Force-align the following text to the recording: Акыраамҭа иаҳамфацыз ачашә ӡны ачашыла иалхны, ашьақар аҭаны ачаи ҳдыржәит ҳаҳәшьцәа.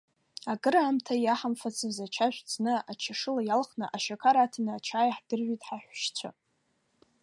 Акыраамҭа 0.51 1.15
иаҳамфацыз 1.19 1.97
ачашә 2.05 2.39
ӡны 2.49 2.73
ачашыла 2.91 3.41
иалхны, 3.45 3.85
ашьақар 3.95 4.35
аҭаны 4.37 4.71
ачаи 4.77 5.11
ҳдыржәит 5.17 5.61
ҳаҳәшьцәа. 5.67 6.29